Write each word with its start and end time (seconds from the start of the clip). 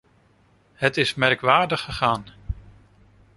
Het 0.73 0.97
is 0.97 1.15
merkwaardig 1.15 1.81
gegaan. 1.81 2.25